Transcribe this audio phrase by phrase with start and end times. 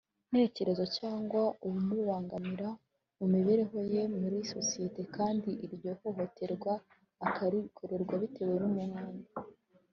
[0.29, 2.69] ntekerezo cyangwa ubumubangamira
[3.19, 6.73] mu mibereho ye muri sosiyete kandi iryo hohoterwa
[7.27, 9.03] akarikorerwa bitewe n umwanya